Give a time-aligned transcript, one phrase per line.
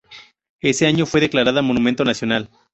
[0.61, 2.49] Ese año fue declarada Monumento Nacional.